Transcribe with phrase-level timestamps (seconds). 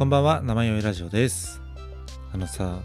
[0.00, 1.60] こんばんは、生酔いラジオです。
[2.32, 2.80] あのさ、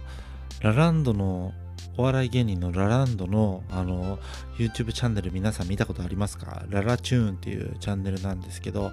[0.62, 1.54] ラランドの、
[1.96, 4.20] お笑い芸人のラランドの、あの、
[4.58, 6.66] YouTube チャンネル皆さん見たことありますか？
[6.70, 8.92] ララチューンっていうチャンネルなんですけど、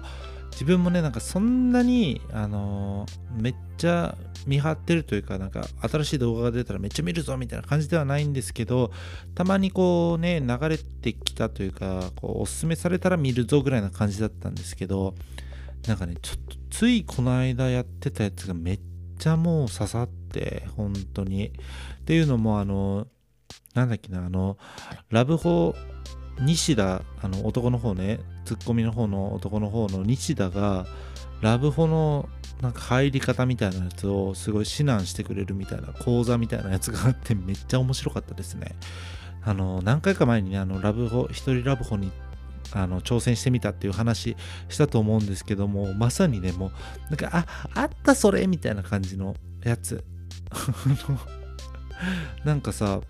[0.51, 3.07] 自分もね、なんかそんなに、あの、
[3.37, 4.17] めっちゃ
[4.47, 8.93] 見張ってるというか、なんか新しい動画が出たらめっちゃ見るぞみたいな感じではないんですけど、
[9.35, 15.13] たまにこうね、流れてきたというか、こうおすすめされたら見るぞぐらいな感じだったんですけど、
[15.87, 18.79] なんかね、ちょっとついこの間やってたやつがめっ
[19.19, 21.47] ちゃもう刺さって、本当に。
[21.47, 21.51] っ
[22.05, 23.07] ていうのも、あの、
[23.73, 24.57] なんだっけな、あの、
[25.09, 25.75] ラブホ、
[26.39, 30.85] 西田、あの男の方ね、ツッコミの方の男の方の西田が、
[31.41, 32.29] ラブホの
[32.61, 38.75] なんか入り方みたいなやつをすごい指南してくれるみたいな講座みたいなやつがあってめっちゃ面白かったですね。
[39.43, 42.32] あの、何回か前にね、あの、ラブホ、一人ラブホに行って
[42.71, 44.35] あの挑戦してみたっていう話
[44.69, 46.71] したと思うんですけどもまさにねもう
[47.09, 50.03] なんかああったそれみたいな感じのやつ。
[52.43, 53.01] なんかさ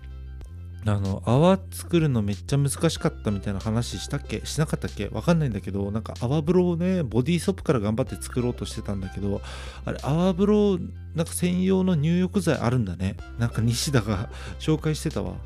[0.86, 4.42] あの泡作るのめっちゃ難しかったみたいな話したっけ？
[4.44, 5.08] しなかったっけ？
[5.08, 9.40] わかんないんだけどなんか泡風呂をねボディーソープから頑張って作ろうとしてたんだけど
[9.86, 10.78] あれ泡風呂
[11.14, 13.16] なんか専用の入浴剤あるんだね。
[13.38, 14.28] なんか西田が
[14.60, 15.36] 紹介してたわ。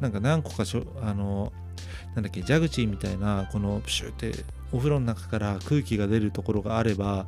[0.00, 1.52] なんか何個かしょあの
[2.16, 4.32] なんだっけ蛇口みたいなこのプシュって
[4.72, 7.26] お風呂の中から空気が出るところがあれば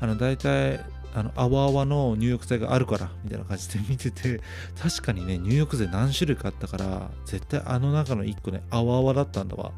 [0.00, 0.80] あの大体
[1.14, 4.40] あの泡泡の入浴剤があるからみたいな感じで見てて
[4.80, 9.72] 確かにね入浴剤何種類かあったから絶対あの中の1個ね泡泡だったんだわ。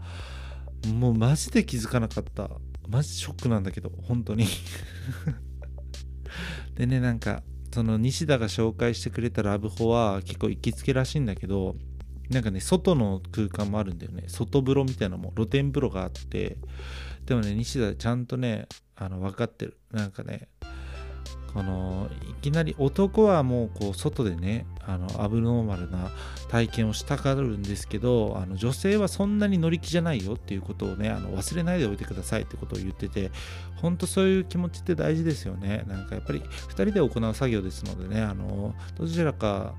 [0.95, 2.51] もうマジで気づかなかった。
[2.89, 4.47] マジショックなんだけど本当に。
[6.75, 11.77] でねなんかその西田が紹介してくれたラブホは結構行きつけらしいんだけど
[12.31, 14.25] なんかね、外の空間もあるんだよね。
[14.29, 16.57] 外風呂みたいなのも、露天風呂があって、
[17.27, 19.79] でもね、西田ちゃんとね、あの分かってる。
[19.93, 20.49] なんかね、
[21.55, 26.11] このいきなり男はもうこう外でねあのアブノーマルな
[26.49, 33.31] 体験をしたがるんですけどあの女性はそんなに乗り気じゃないよっていうことをねあの忘れないでおいてくださいってことを言ってて
[33.77, 39.75] 本当そういう気持ちって大事ですよねなんかやっぱり2人で行う作業ですのでねあのどちらか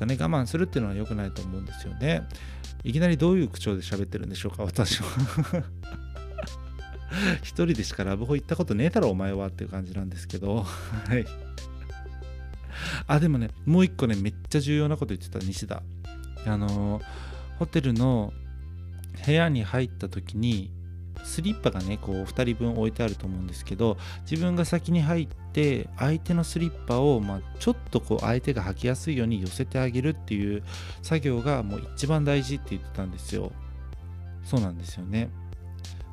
[0.00, 2.26] がね我慢するっていうのは良くないと思うんですよね。
[2.82, 5.06] いきなりどういう口調で喋ってるんでしょうか私は。
[7.42, 10.62] 一人でしかラブホ行ったことねえだろお前はっていう感じなんですけど。
[10.62, 11.26] はい。
[13.06, 15.82] あでもねもう一個ねめっちゃ重要なこと言ってた西田。
[16.46, 17.02] あの
[17.58, 18.32] ホテルの
[19.26, 20.70] 部屋に入った時に
[21.24, 23.96] スリッパがねこう2人分置いてあると思うんですけど
[24.30, 30.62] 自分が先に入って相手のスリッパを、まあ、ちょっとこう相手が履きやすいように寄せてあげるっていう
[31.02, 33.52] 作業がもう一番大事って言ってたんですよ。
[34.44, 35.30] そうなんですよね。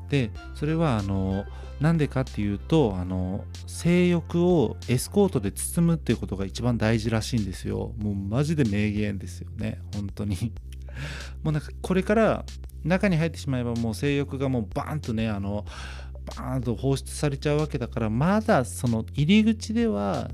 [0.09, 1.45] でそれはあの
[1.79, 7.93] なんでかっていうとあの性欲をエスコートで包むっていうことが一番大事らしいんですよ。
[7.97, 9.79] もうマジで名言ですよね。
[9.93, 10.53] 本当に。
[11.43, 12.45] もうなんかこれから
[12.87, 15.65] 中に入ってしまえばもう性欲がもうバーンとねあの
[16.25, 20.29] バーンと放出されちゃうわけだからまだその入り口では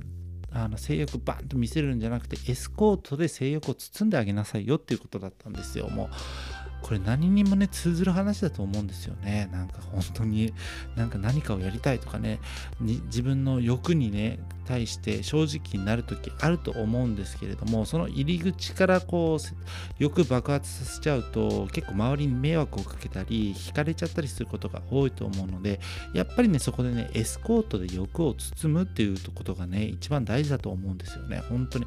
[0.52, 5.90] あの性欲バーンと見せるんじゃなくてエスコートで性欲を包んであげなさいよっていうことだったんですよ。
[5.90, 6.10] もう
[6.84, 9.50] これ何にもね通ずる話だと思うんですよね。
[9.52, 10.54] なんか本当に
[10.96, 12.40] なんか何かをやりたいとかね。
[12.80, 19.56] 自分の欲にね対して正直になる時あると思うんですけれどもその入り口からこう
[20.00, 25.80] 欲爆発させちゃうと結構周りに迷惑をかけたり惹かれちゃったりすることが多いと思うので
[26.14, 31.44] やっぱりねそこでねエスコートで欲を包むっていうことがね一番大事だと思うんですよね。
[31.50, 31.86] 本当に。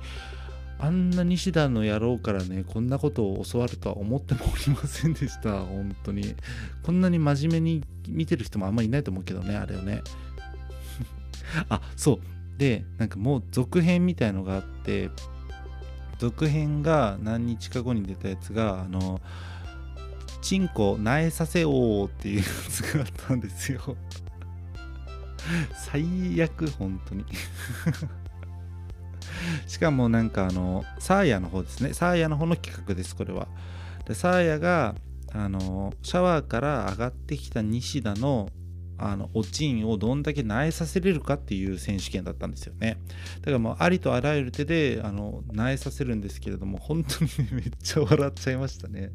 [0.78, 5.60] あんな西田の野郎からね、こんなことを教わるとは思ってもおりませんでした。
[5.60, 6.34] 本当に。
[6.82, 10.02] こんなに真面目に見てる人もあんまりいないと思うけどね、あれをね。
[11.70, 12.20] あ、そう。
[12.58, 15.10] で、なんかもう続編みたいのがあって、
[16.18, 19.20] 続編が何日か後に出たやつが、あの、
[20.42, 23.96] チンコ苗させおうっていうやつがあったんですよ。
[25.74, 27.24] 最悪、本当に。
[29.66, 31.92] しかもなんかあのサーヤの方ですね。
[31.92, 33.48] サーヤの方の企画ですこれは。
[34.06, 34.94] でサーヤが
[35.32, 38.50] あのシャワーから上がってきた西田の
[38.98, 42.98] あのおちんをどんだけ苗させれるかっていう選手権だったんですよね。
[43.40, 49.12] だからもうありとあらゆる手であの苗させるんですけれども本当に、 めっちゃ笑っちゃいましたね。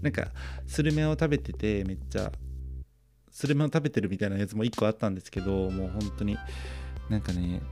[0.00, 0.28] なんか
[0.66, 2.30] スルメを食べててめっちゃ
[3.30, 6.36] スルメを食べてるみたいなやつも1個あったんですけどもう本当に
[7.08, 7.62] なんかね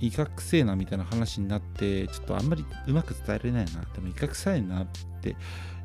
[0.00, 4.86] 威嚇臭いなみたいな話になってちょっとあんまりうまく伝えられないなでも威嚇臭いなっ
[5.20, 5.36] て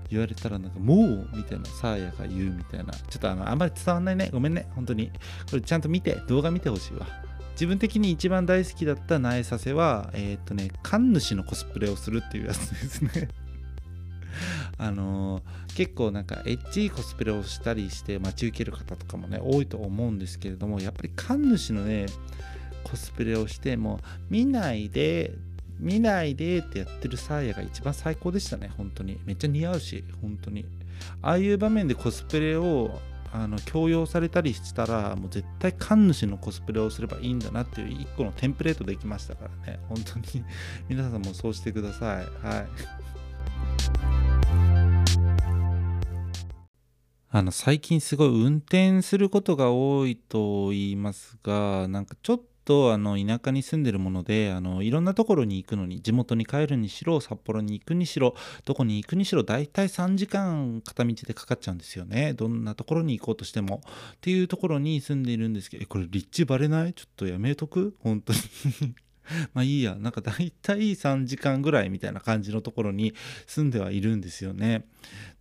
[0.10, 4.30] 言われたらなんかもうみたいなサーヤが言うみたいなちょっとあのあんまり伝わんないね。
[4.32, 4.68] ごめんね。
[4.76, 5.12] 本当に。
[5.50, 7.08] これちゃんと見て動画見てほしいわ。
[7.52, 13.30] 自分的に一番大好きだった苗させはえー、っとね神主のコスプレをするっていうやつですね。
[14.78, 22.06] あのー、結構なんかエッチいコスプレをしたりして待ち受ける方とかもね多いと思うんですけれどもやっぱり神主のね
[22.90, 24.00] コスプレをしても
[24.30, 25.34] 見ないで
[25.80, 29.20] 見ないでってやってるサーヤが一番最高でしたね本当に。
[29.26, 30.66] めっちゃ似合うし本当に。
[31.22, 33.00] ああいう場面でコスプレを
[33.32, 39.80] あの強要されたりしたらもう絶対神主のコスプレをすればいいんだなっていう一個のテンプレートできましたからね。
[39.88, 40.44] 本当に。
[40.90, 42.26] 皆さんもそうしてください。
[42.46, 42.68] はい。
[47.30, 58.36] あの最近すごい運転することが多いと言いますがなんかちょっととあの田舎に住んでるものであのいろんなところに行くのに地元に帰るにしろ札幌に行くにしろ
[58.66, 62.34] どこに行くにしろ大体3時間片道でかかっちゃうんですよね。
[62.34, 63.82] どんなところに行こうとしても。
[64.16, 66.94] っていうところに住んでいるんですけどこれ立地バレない？
[66.94, 67.96] ちょっとやめとく？
[68.02, 68.40] 本当に。
[69.54, 69.96] まあいいや。
[69.96, 73.14] なんか大体3時間ぐらいみたいな感じのところに
[73.46, 74.86] 住んではいるんですよね。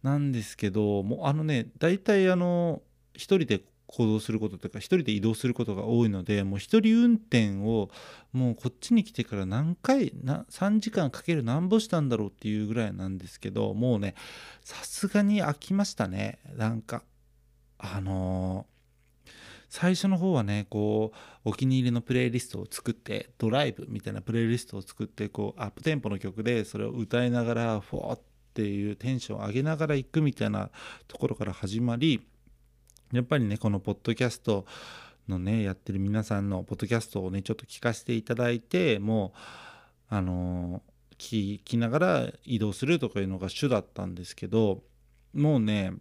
[0.05, 2.83] なんですけどもうあのね大体あの
[3.15, 7.89] 1人で行動することとか1人で移動することが多いのでもう1人運転を
[8.33, 14.15] もうこっちに来てから何回な3時間かける何歩したんだろうっていうぐらいなんですけどもうね
[14.63, 16.39] さすがに飽きましたね。
[16.57, 17.03] なんか
[17.79, 19.29] あのー、
[19.69, 28.21] 最初の方はねこうお気に入りのプレイリストを作ってドライブみたいなプレイリストを作ってこうアップテンポの曲でそれを歌いながらフォーっ
[28.55, 30.71] ていうテンションを上げながら行くみたいな
[31.07, 32.27] ところから始まり
[33.13, 34.65] やっぱりねこのポッドキャスト
[35.29, 40.83] のねやってる皆さんのポッドキャストをねちょっと聞かせていただいてもうあの
[41.19, 44.83] 聞きながら移動するとかいうのが主だったんですけど
[45.35, 45.93] もうね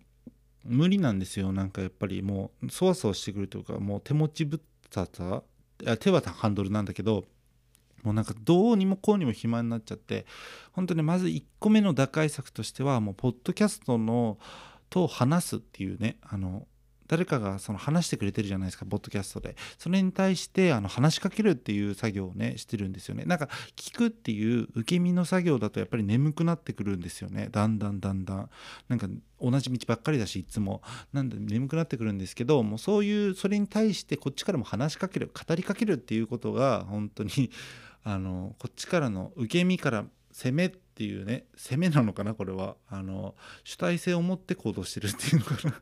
[0.64, 1.52] 無理なんですよ。
[1.52, 4.60] なんかやっぱりもうそわそわしてくるというかもう手持ちぶっ
[4.90, 5.44] たさ
[6.00, 7.26] 手はハンドルなんだけど
[8.04, 10.26] もうなんかどうにもこうにも暇になっちゃって
[10.72, 14.38] 本当にまず1個目の打開策としてはもうポッドキャストの
[14.90, 16.68] と話すっていうねあの
[17.08, 19.56] 誰かがその話してくれてるじゃないですかポッドキャストで。
[19.78, 23.26] それに対してあの話しかけるっていう作業をねしてるんですよね。
[23.26, 27.50] なんか聞くっていう受け身の作業だとやっぱり眠くなってくるんですよね。
[27.52, 28.50] だんだんだんだん。
[28.90, 29.08] なんか
[29.40, 30.82] 同じ道ばっかりだしいつも。
[31.14, 37.52] なんで眠くなってくるんですけどもうそういうそれに対してこっちからも話しかける語りかけるっていうことが本当に
[38.04, 42.76] あのこっちからの受け身から攻めっていうね攻めなのかなこれは。
[42.88, 45.82] あの主体性を持って行動してるっていうのかな。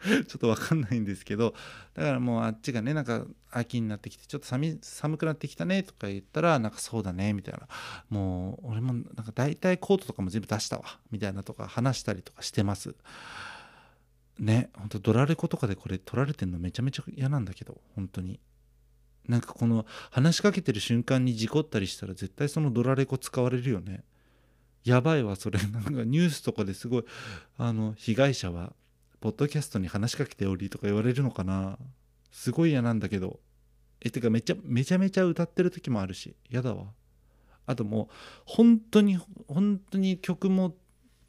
[0.06, 1.54] ちょっと分かんないんですけど
[1.94, 7.66] だからもうあっちがねなんか秋になってきてちょっと寒寒くなってきたねとか言ったらなんかそうだねみたいな。
[8.08, 12.94] もう俺もなんか大体コートとかも全部出したわみたいなとか話したりとかしてます。
[14.38, 18.40] ねほんとドラレコとかでこれ撮られてんのめちゃめちゃ嫌なんだけど本当に。
[19.26, 24.04] なんかこの話しかけてる瞬間に事故ったりしたら絶対そのドラレコ使われるよね。
[24.84, 25.58] やばいわそれ。
[25.60, 27.04] なんかニュースとかですごい
[27.56, 28.72] あの被害者は。
[29.20, 31.78] ポッドキャストに話しかけておりとか言われるのかな。
[32.30, 33.40] すごい嫌なんだけど。
[34.00, 36.36] えてかめちゃめちゃめちゃ歌ってる時もあるし。
[36.48, 36.92] 嫌だわ。
[37.66, 38.08] あともう
[38.44, 39.18] 本当に
[39.48, 40.74] 本当に曲も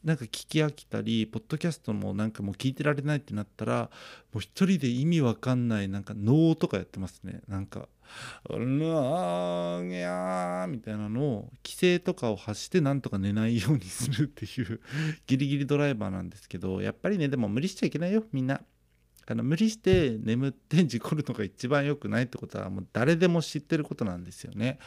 [0.09, 3.91] なんか聞き飽きたりポッドキャストもなんかもう聞いてられないってなったら
[4.33, 7.87] もう一人で意味わかんないなんか能とかやってますねなんか
[8.49, 14.81] 「うわーぎゃー」みたいなのを規制とかを発してなんとか寝ないようにするっていう
[15.27, 18.61] ギリギリドライバーなんですけどやっぱりねでも無理しちゃいけないよみんな。
[19.29, 24.79] あの無理して眠って事故るのが一番良くないってことはもう誰でも知ってることなんですよね。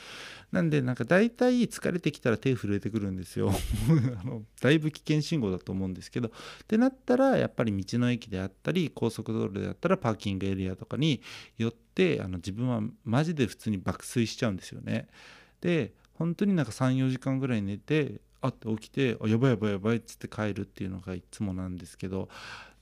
[0.50, 3.52] なんでなんか大体疲れてきたら手震えてくるんですよ。
[4.20, 6.30] あのだいぶ危険信号だと思うんですけどっ
[6.66, 11.22] てなったらやっぱり道の駅であったり高速道路であったらパーキングエリアとかに
[11.56, 15.06] 寄ってあの自分はマジで普通に爆睡しちゃうんですよね。
[15.60, 22.28] で本当になんか34時間ぐらい寝てあって起きてあやばいやばいやばいっつって帰るっていうのがいつもなんですけど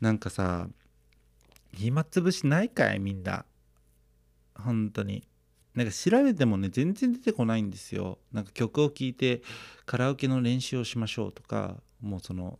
[0.01, 0.69] なんかさ
[1.73, 3.45] 暇つぶしないかいみんな。
[4.55, 5.25] 本当に。
[5.75, 8.19] なんか調べてもね全然出てこないんですよ。
[8.33, 9.43] なんか曲を聴いて
[9.87, 12.59] カラオケの練習をしましょうとかもうその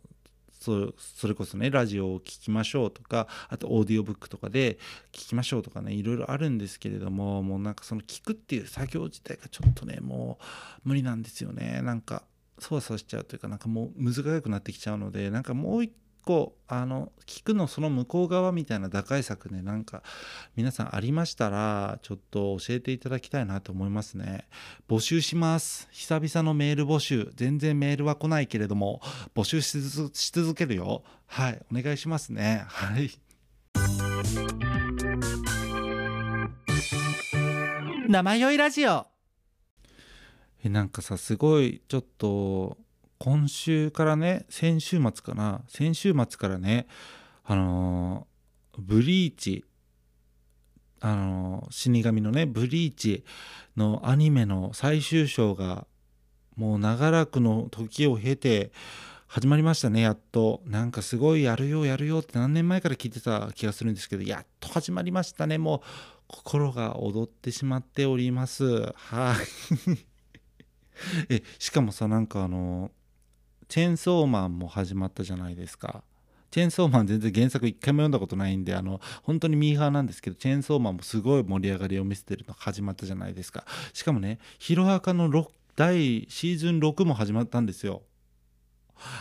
[0.61, 0.93] そ
[1.27, 4.77] れこそねラジオを聴きましょうとかあとオーディオブックとかで
[5.11, 10.37] 聴きましょうとかねいろいろあるんですけれどももうなんかその聞くっていう作業自体がちょっとねも
[10.85, 11.81] う無理なんですよね。
[11.81, 12.23] なんか
[12.59, 15.91] そわそわしちゃうというかなんかもう難しくなってきちゃうのでなんかもう一
[16.23, 20.03] 個あの聞くのその向こう側みたいな打開策ねなんか
[20.55, 24.47] 皆さんありましたらちょっと教えていただきたいなと思いますね。
[24.87, 25.87] 募集します。
[25.91, 27.31] 久々のメール募集。
[27.35, 29.01] 全然メールは来ないけれども
[29.35, 29.79] 募集し
[30.31, 31.03] 続けるよ。
[31.25, 32.63] はいお願いしますね。
[32.67, 33.11] はい。
[38.07, 39.07] 生酔いラジオ。
[40.63, 42.77] えなんかさすごいちょっと
[43.23, 45.61] 今週からね先週末かな。
[45.67, 46.87] 先週末からね
[47.43, 49.63] あのーブリーチ
[51.01, 53.23] あのー死神のねブリーチ
[53.77, 55.85] のアニメの最終章が
[56.55, 58.71] もう長らくの時を経て
[59.27, 60.63] 始まりましたねやっと。
[60.65, 65.59] なんかすごいやるよやるよって何年前から聞いてた気がするんですけどやっと始まりましたね。
[65.59, 65.81] もう
[66.25, 68.91] 心が踊ってしまっております。
[68.95, 70.05] はい。
[71.29, 72.89] えしかもさなんかあの
[73.71, 76.03] チェンソーマンも始まったじゃないですか
[76.51, 83.63] チェンソーマン全然原作一回も読んだことないんであの本当にミーハーなんですけどチェーンソーマンもすごい盛り上がりを見せてるの始まったじゃないですか
[83.93, 85.29] しかもねヒロアカの
[85.77, 88.01] 第シーズン6も始まったんですよ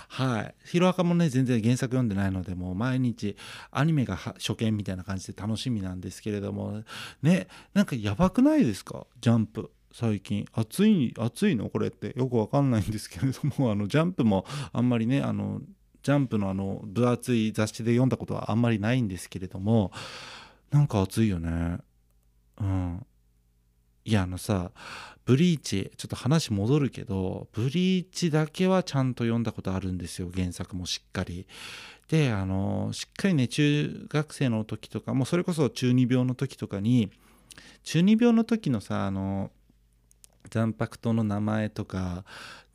[0.09, 0.55] はい。
[0.65, 3.35] ヒロアカもね、全然原作読んでないので、もう毎日
[3.71, 6.83] アニメが初見みたいな感じで楽しみなんですけれども、
[7.23, 9.07] ね、なんかやばくないですか？
[9.23, 9.71] ジャンプ。
[9.93, 10.47] 最近。
[10.53, 11.69] 暑い暑いの？
[11.71, 12.15] これって。
[12.17, 13.71] よくわかんないんですけれども。
[13.73, 15.61] あのジャンプもあんまりねあの
[16.03, 19.93] ジャンプのあの分厚い雑誌で読んだことはあんまりないんですけれども。
[20.71, 21.79] なんか暑いよね。
[22.61, 23.07] うん。
[24.05, 24.73] いやあのさ
[25.25, 30.31] ブリーチちょっと話戻るけどブリーチだけはちゃんと読んだことあるんですよ。
[30.35, 31.47] 原作もしっかり。
[32.09, 37.11] であのしっかりね中学生の時とかもうそれこそ中二病の時とかに
[37.85, 39.53] 中二病の時のさあの
[40.51, 42.25] 残白糖の名前とか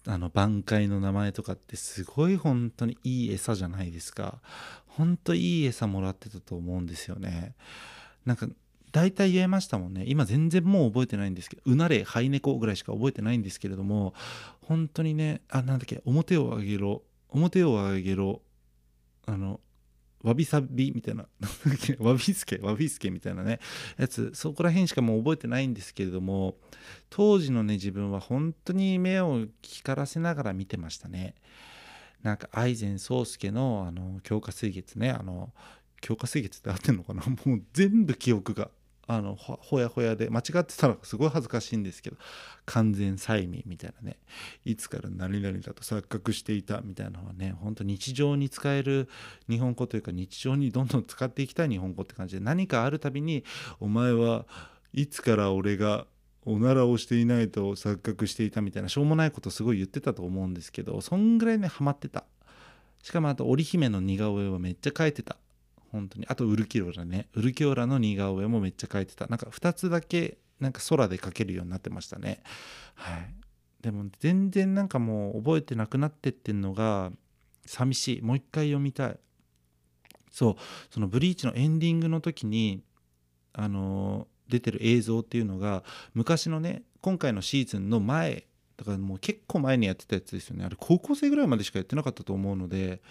[0.08, 4.42] あの挽回の名前とかってすごい本当にいい餌じゃないですか。
[4.88, 7.56] 本当いい餌もらってたと思うんですよね。
[8.26, 8.48] なんか
[8.92, 10.06] 大体言えましたもんね。
[10.08, 14.14] 今全然もう覚えてないんですけどうなれハイネコぐらいしか覚えてないんですけれども
[14.62, 18.42] 本当にねあなんだっけ表を上げろ表を上げろ
[19.26, 19.60] あの
[20.26, 21.28] わびさびみたいな。
[22.00, 22.58] わびすけ？
[22.58, 23.60] わびすけみたいなね。
[23.98, 24.32] やつ。
[24.34, 26.58] そこら辺しかもう覚えてないんですけれども
[27.10, 31.36] 当時のね自分は本当に目を光らせながら見てましたね。
[32.24, 35.12] なんか愛禅宗介のあの強化水月ね。
[35.12, 35.54] あの
[36.02, 37.22] 強化水月って合ってんのかな？
[37.46, 38.72] もう全部記憶が。
[39.08, 42.18] あのほやほやで間違ってたらすごい恥ずかしいんですけど
[42.66, 44.18] 完全催眠みたいなね
[44.66, 49.08] いつから何々だと錯覚していたみたいなのはね本当日常に使える
[49.48, 53.44] 日本語というか日常にどんどん使っていきたい日本語って感じで何かあるたびに
[53.80, 54.46] お前は
[54.94, 56.08] いつから俺が
[56.46, 62.26] おならをしていないと錯覚していたみたいなしょうもないことすごい言ってたと思うんですけどそんぐらいねハマってた。
[63.04, 65.38] しかもあと織姫の似顔絵はめっちゃ描いてた。
[65.96, 66.26] 本当に。
[66.28, 67.28] あとウルキオラね。
[67.34, 69.28] ウルキオラの似顔絵もめっちゃ描いてた。
[69.28, 72.42] なんか2つだけなんか空で描けるようになってましたね。
[72.96, 73.34] はい。
[73.82, 77.12] でも全然なんかもう覚えてなくなってってんのが
[77.66, 78.22] 寂しい。
[78.22, 79.20] もう一回読みたい。
[80.32, 80.56] そう。
[80.90, 82.84] そのブリーチのエンディングの時に
[83.54, 85.84] あのー出てる映像っていうのが
[86.14, 88.46] 昔のね今回のシーズンの前
[88.78, 90.66] だからもう結構前にやってたやつですよね。
[90.66, 93.02] あれ高校生ぐらいまでしかやってなかったと思うので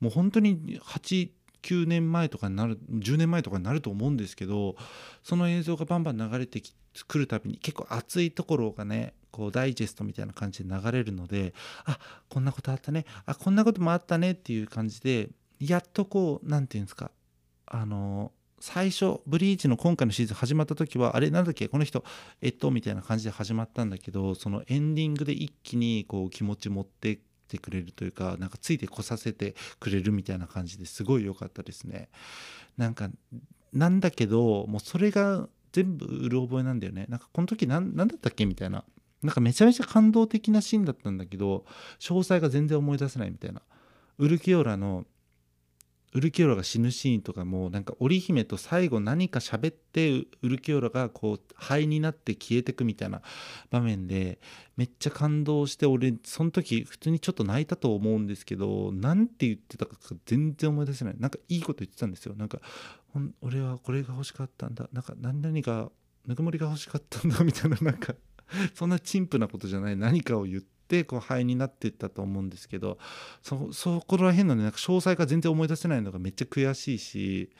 [0.00, 1.30] もう本当に8
[1.62, 4.76] 9年前とかになる10年前とかになると思うんですけど
[5.22, 6.62] その映像がバンバン流れて
[7.06, 11.98] くるたびに結構熱いところがねこうダイジェストみたいな感じで流れるのであ
[12.28, 15.28] こんなことあったねあこんなこともあったねっていう感じで
[15.60, 17.10] やっとこう何て言うんですか
[17.66, 22.04] あの最初ブリーチの今回のシーズン始まった時はあれなんだっけこの人
[22.40, 32.08] えっとみたいな感じで始まったんだけどそのエンディングで一気にこう気持ち持っててくれるというかなんかついてこさせてくれるみたいな感じですごい良かったですね。
[32.76, 33.08] なんか
[33.72, 37.06] なんだけどもうそれが全部うる覚えなんだよね。
[37.08, 38.84] なんかこの時何だったっけみたいな。
[39.22, 41.64] なんかめちゃめちゃ感動的なシーンだったんだけど
[41.98, 43.62] 詳細が全然思い出せないみたいな。
[44.18, 45.04] ウルキオラの
[46.16, 53.20] ウルキオラが死ぬシーンとかもなんか織姫と最後何か喋ってウルキオラがこう灰になって消えてくみたいな
[53.70, 54.40] 場面で
[54.78, 59.94] めっちゃ感動して俺その時普通にちょっと泣いたと思うんですけど何て言ってたか
[60.24, 61.16] 全然思い出せない。
[61.18, 62.34] なんかいいこと言ってたんですよ。
[62.34, 62.62] なんか
[63.42, 64.88] 俺はこれが欲しかったんだ。
[64.94, 65.90] なんか何々が
[66.26, 67.76] ぬくもりが欲しかったんだみたいな。
[67.82, 68.14] なんか
[68.74, 69.96] そんな陳腐なことじゃない。
[69.96, 72.98] 何かを言ってってこう灰になっていったと思うんですけど
[73.42, 77.50] そそこら辺のねなんか詳細が全然思い出せないのがめっちゃ悔しいし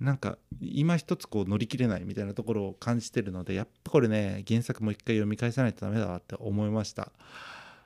[0.00, 7.12] なんか今一つこう乗り切れないみたいなところを感じてるのでやっぱこれね原作もう一回読み返さないとダメだわって思いました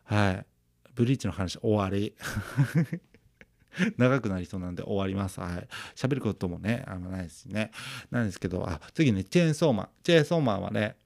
[0.04, 0.46] はい
[0.94, 2.14] ブリーチの話終わり
[3.98, 5.38] 長くなりそうなんで終わります。
[5.38, 5.68] はい。
[5.94, 7.70] 喋ることもね、あんまないですしね。
[8.10, 9.88] なんですけど、あ、次ね、チェーンソーマン。
[10.02, 10.96] チェーンソーマンはね、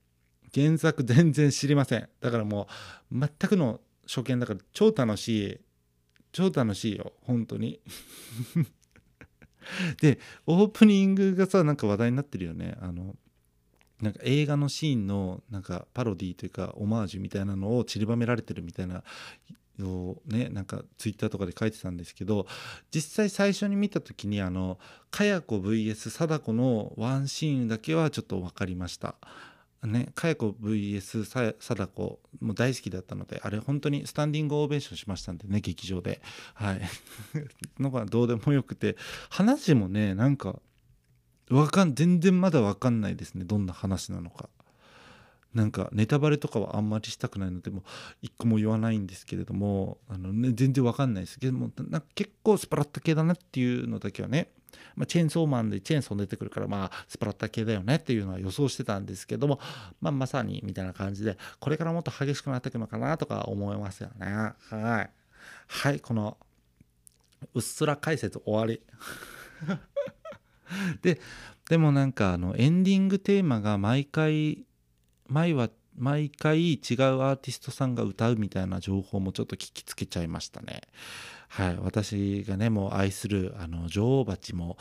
[0.54, 2.08] 原作全然知りません。
[2.20, 2.68] だからも
[3.12, 5.60] う全くの初見だから超楽しい。
[6.32, 7.80] 超楽しいよ本当に。
[10.00, 12.76] でオープニングがさなんか話題になってるよね。
[12.80, 13.16] あの
[14.00, 19.04] なんか映画のシーンのなんかパロディというかオマージュみたいなのを散りばめられてるみたいな
[19.82, 22.46] をねなんかツイッターとかで書いてたんですけど
[22.90, 24.78] 実際最初に見た時にあの
[25.10, 26.10] かや子 VS.
[26.10, 29.14] 貞子のワンシーンだけはちょっと分かりました。
[29.82, 31.24] ね、かや子 VS.
[31.24, 36.20] 貞子も大好きだったのであれ本当にスタンディングオベーションしましたんでね劇場で。
[36.54, 36.80] はい。
[37.80, 38.96] のがどうでもよくて
[39.30, 40.60] 話もねなんか
[41.48, 44.50] わかん全然まだ分かんないですねどんな話なのか。
[45.54, 47.82] なんかネタバレとかはあんまりしたくないのでも
[48.22, 51.40] 一個も言わないんですけれどもあの、ね、全然わかんないです。
[51.40, 51.70] けども
[52.14, 54.52] 結構スプラッタ系だなっていうのだけはね、
[54.96, 59.60] まあ、チェーンソーマンでチェーンソー出てくるからまあスプラッタ系だよねっていうのは予想してたんですけども、
[60.00, 64.26] まあ、まさにみたいな感じでこれからもっと激しくなっていくのかなとか思いますよね。
[64.26, 65.10] はい。
[65.66, 66.36] はいこの
[67.54, 68.80] うっすら解説終わり。
[71.02, 71.20] で
[71.68, 74.64] でもなんかあのエンディングテーマが毎回
[75.28, 80.82] 毎は毎回違うアーティストさんが歌うみたいな情報もちょっと聞きつけちゃいましたね。
[81.50, 84.78] はい、私がねもう愛するあの女王蜂も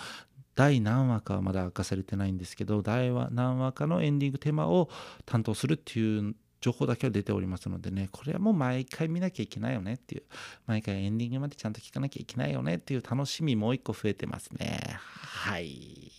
[0.56, 4.90] 第何話かはまだ明かされてないんですけど第何話かのエンディングテーマを
[5.26, 10.24] 担当するっていう情報だけは出ておりますのでねこれはもう毎回見なきゃいけないよねっていう
[10.68, 16.12] 毎回エンディングまでちゃんと聞かなきゃいけないよねっていう楽しみもう一個増えてますねはい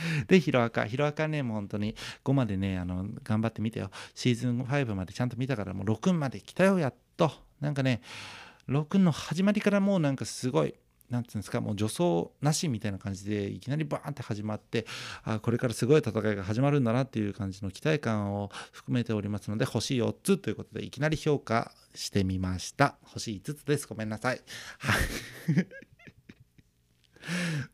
[0.28, 0.84] で、ヒロアカ。
[0.86, 3.90] ヒロアカね、もう本当に5までね、あの、頑張ってみてよ。
[4.14, 7.45] シーズン5までちゃんと見たから、もう6まで来たよ、やっと。
[7.60, 8.00] なんかね、
[8.68, 10.74] 6の始まりからもうなんかすごい、
[11.10, 14.86] なんつうんですか、もう助走なしみたいな感じで、いきなりバーンって始まって、
[15.24, 22.96] あこれからすごい戦いが始まるんだなっていう感じの期待感を含めておりますので、星4つということで、いきなり評価してみました。
[23.02, 23.86] 星5つです。
[23.86, 24.40] ごめんなさい。
[24.78, 25.66] はい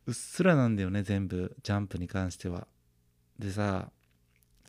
[0.06, 2.66] うっすらなんだよね全部ジャンプに関しては
[3.38, 3.90] でさ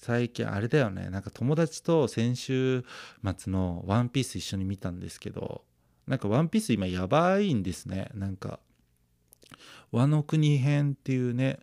[0.04, 1.10] 最近あれだよね。
[1.10, 2.84] なんか友達と先週
[3.38, 5.64] 末の「ワンピース一緒に見たんですけど
[6.08, 8.12] なんか「ワンピース今やばいんですね。
[8.14, 8.60] なんか
[9.92, 11.60] 和の国編っていうね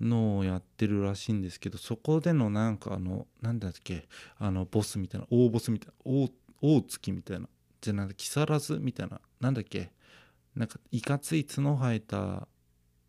[0.00, 7.48] のをやってるらしいんですけどそこでのなんかあのなんだっけあのボスみたいな大ボスみたいな大大月みたいな
[7.82, 9.92] じゃなくて木更津みたいななんだっけ
[10.54, 12.48] なんかいかつい角生えた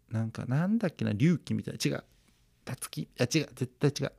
[0.10, 2.04] なんかなんだっけな隆起みたいな違う。
[2.64, 3.04] たつき？
[3.04, 3.50] いや違う。
[3.56, 4.12] 絶対違う。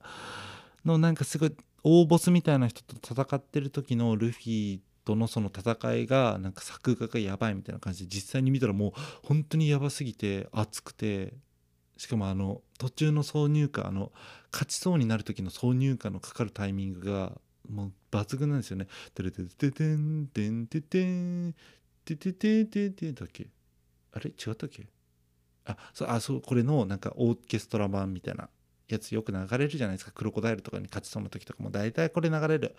[0.85, 8.92] のなんかすごい大ボスみたいな人と戦ってる時のルフィとのその戦いがなんか作画がやばいみたいな感じで実際に見たらもう
[9.24, 11.35] 本当にやばすぎて熱くて
[11.96, 14.12] しかもあの途中の挿入歌あの
[14.52, 17.33] 勝ちそうになる時の挿入歌のかかるタイミングが
[17.68, 18.87] もう抜群なんですよね。
[19.14, 21.55] てれてててんてんててん
[22.05, 23.46] てててててだっけ
[24.12, 24.87] あれ違ったっけ
[25.64, 28.48] あそうあそうこれのなんかオーケストラ版みたいな
[28.88, 30.12] やつよく流れるじゃないですか。
[30.12, 32.77] クロコダイルとかに勝ちそうな時とかも大体これ流れる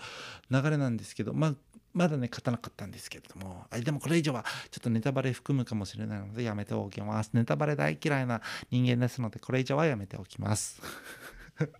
[0.50, 1.56] 流れなんですけどまあ
[1.94, 3.66] まだね勝たなかったんですけれども。
[3.70, 7.32] あでもこれ以上はちょっとネタバレ含むかもしれないのでやめておきます。
[7.34, 8.42] ネタバレ大嫌いな
[8.72, 10.82] 人間ですのでこれ以上はやめておきます。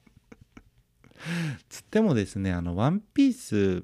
[1.70, 3.84] つってもですねあのワンピース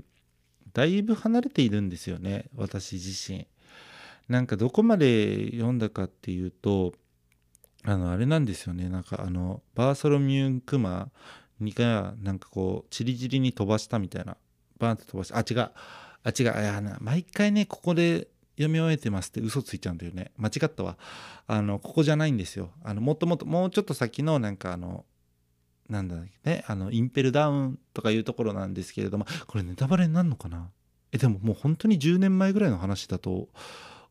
[0.74, 3.48] だいぶ離れているんですよね私自身。
[4.28, 6.94] なんかどこまで読んだかっていうと
[7.84, 8.90] あのあれなんですよね。
[8.90, 11.10] なんかあのバーソロミュークマ
[11.60, 14.38] にがなんかこうチリチリに飛ばしたみたいな。
[14.78, 15.72] バーンって飛ばしたあ違う。
[16.24, 16.44] あ違う。
[16.44, 20.32] いや毎回ねここで読み終えてますって嘘ついちゃうんだよね。
[20.38, 20.98] 間違ったわ。
[21.48, 22.72] あのここじゃないんですよ。
[22.84, 25.06] あのもっともっともうちょっと先のなんかあの
[25.90, 26.66] なんだっけね。
[26.68, 29.26] あのインペルダウンとかいうところなんですけれども。
[29.48, 30.70] これネタバレになるのかな。
[31.12, 33.48] えでももう本当に10年前ぐらいの話だと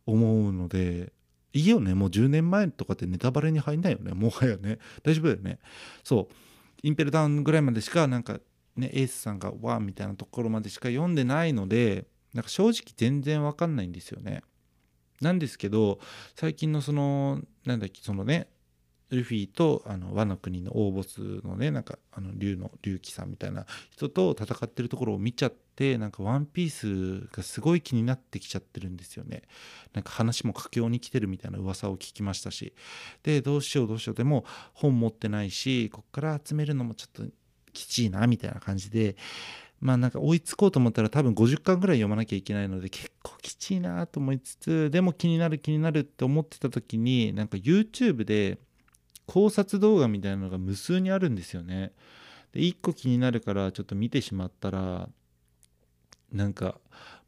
[0.06, 1.12] 思うので。
[1.58, 1.94] いいよね。
[1.94, 4.12] もう10年前とかってネタバレに入んないよね。
[4.12, 4.78] もはやね。
[5.02, 5.58] 大丈夫だよね。
[6.04, 6.34] そう。
[6.82, 8.38] インペルダウンぐらいまでしかなんか
[8.76, 14.42] ねエースさんがワンみたいなところまでしか読んでないのでなんか正直全然わかんないんですよね。
[15.20, 15.98] なんですけど
[16.36, 18.48] 最近のそのなんだっけそのね
[19.10, 29.42] ルフィとあの和の国の大ボスのねなんかあの竜の竜騎さんみたいな人と戦ってるところを見ちゃってなんかワンピースがすごい気になってきちゃってるんですよね。
[29.94, 32.74] なんか話も佳境に来てるみたいな噂を聞きましたし。
[33.22, 34.16] でどうしようどうしよう。
[34.16, 34.44] でも
[34.74, 37.22] 本持ってないしこっから集めるのもちょっと
[37.72, 39.16] きちいなみたいな感じで。
[39.80, 48.58] まあなんか追いつこうと思ったら多分50巻ぐらい読まなきゃいけないので結構きちいなと思いつつでも気になる気になるって思ってた時になんか YouTube で
[49.28, 51.92] 考察動画みたいなのが無数にあるんですよね。
[52.52, 55.08] で1個気になるからちょっと見てしまったら
[56.32, 56.80] なんか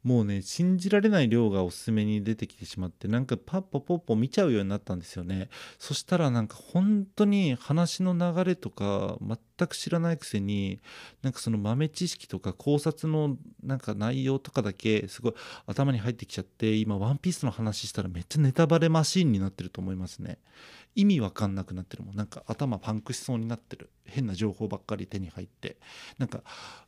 [0.03, 10.81] もうね信じられない量がおすすめに出てきてしまってなんかパッポポッポ見ちゃうようになったんですよねそしたらなんか本当に話の流れとか全く知らないくせに
[11.21, 15.33] なんかその豆知識とか考察のなんか内容とかだけすごい
[15.67, 20.39] 頭に入ってきちゃって今ワンピースの話したらめっちゃネタバレマシーンになってると思いますね
[20.95, 22.15] 意味わかんなくなってるもん。
[22.15, 23.89] なんか頭パンクしそうになってる。
[24.05, 25.77] 変な情報ばっかり手に入って。
[26.17, 26.41] なんか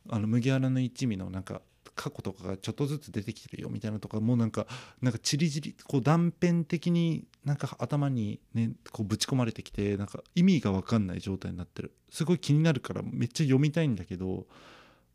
[0.08, 1.62] あの麦わらの一味のなんか
[1.94, 4.66] 過去とかがちょっとずつ出てきてるよみたいなとかもうなんか
[5.00, 11.94] なんかちりじりこう断片的になんか頭にねこうぶち込まれてきてなんか意味が分かんない状態になってる。
[12.10, 14.46] すごい気になるからめっちゃ読みたいんだけど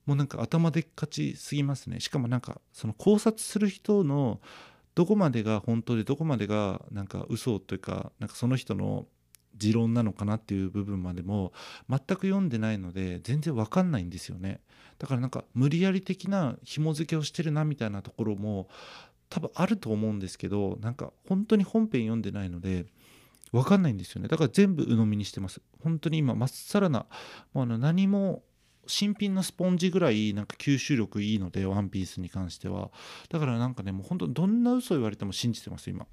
[0.06, 2.00] もうなんか頭でっかちすぎますね。
[2.00, 4.40] しかもなんかその考察する人の
[5.00, 9.08] どこまでが本当でどこまでがなんか嘘というかなんかその人の
[9.56, 11.54] 持論なのかなっていう部分までも
[11.90, 14.60] 全く読んでないので全然わかんないんですよね。
[14.98, 18.68] だからなんか無理やり的な紐付けをしてるなみたいなところも
[19.30, 22.86] 多分あると思うんですけどなんか本当に本編読んでないので
[23.54, 24.28] わかんないんですよね。
[24.28, 25.62] だから全部鵜呑みにしてます。
[25.82, 27.06] 本当に今まっさらな
[27.54, 28.44] もうあの何も
[28.90, 32.92] 新品のスポンジぐらいなんか吸収力いいのでワンピースに関しては。
[33.30, 36.06] だからなんかねもう本当どんな嘘言われても信じてます今。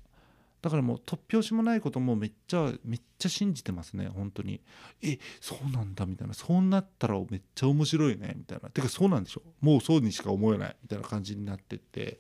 [0.63, 4.61] だからもう突拍子もないこともめっちゃめっちゃ信じてますね本当に。
[5.03, 6.35] えそうなんだみたいな。
[6.35, 8.71] そうなったらめっちゃ面白いねみたいな。
[8.71, 9.43] てかそうなんでしょ。
[9.61, 12.19] もうそうにしか思えないみたいな感じになってって。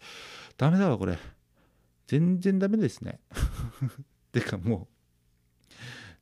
[0.56, 1.18] ダメだわこれ。
[2.06, 3.20] 全然ダメですね。
[4.32, 4.86] てかも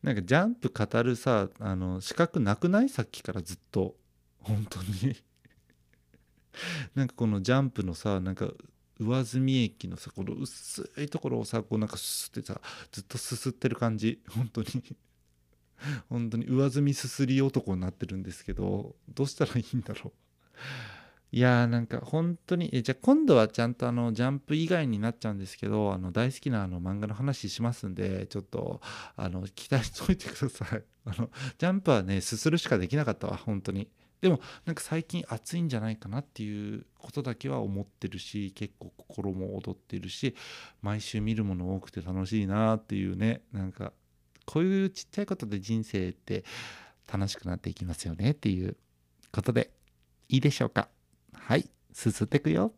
[0.03, 0.07] う。
[0.07, 2.89] なんかジャンプ語るさあの資格なくない？
[2.89, 3.97] さっきからずっと。
[4.45, 5.17] 本当に。
[6.95, 8.49] なんかこのジャンプのさなんか
[9.01, 12.61] 上澄駅のさこの薄いところをさこうなんかすってさ
[12.93, 14.21] ずっとすすってる感じ。
[14.31, 14.69] 本当に。
[16.09, 20.13] 本当に上澄みすすり男になってるんですけどどうしたらいいんだろう。
[21.33, 28.81] いやーなんか本当にえじゃあ今度はちゃんとあのジャンプ以外になっちゃうんですけどあの大好きなあの漫画の話しますんでちょっと
[29.17, 30.85] あの期待しといてください。
[31.07, 31.29] あの
[31.59, 33.89] ジャンプはねすするしかできなかったわ本当に。
[34.25, 40.35] でもなんか最近暑いんじゃないかなっていうことだけは思ってるし結構心も躍ってるし
[40.81, 43.93] 毎週見るもの多くて楽しいなっていうねなんか
[44.47, 46.43] こういうちっちゃいことで人生って
[47.13, 48.79] 楽しくなっていきますよねっていう
[49.31, 49.73] ことで
[50.31, 50.89] いいでしょうか？
[51.35, 52.73] はいすすってくよ。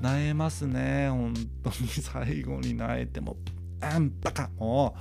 [0.01, 1.11] う、なえますね。
[1.11, 3.37] 本当に最後になえても。
[3.83, 4.95] あんバカも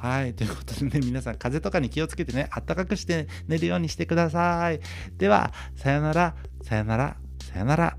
[0.00, 4.78] うはいということでね皆さん風邪とかに気をつけてねあったかくして寝るようにしてください
[5.16, 7.98] ではさよならさよならさよなら